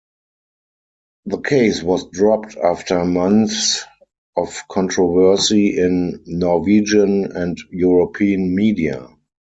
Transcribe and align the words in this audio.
The 1.27 1.41
case 1.41 1.83
was 1.83 2.07
dropped 2.07 2.57
after 2.57 3.05
months 3.05 3.83
of 4.35 4.63
controversy 4.67 5.77
in 5.77 6.23
Norwegian 6.25 7.25
and 7.37 7.55
European 7.69 8.55
media. 8.55 9.07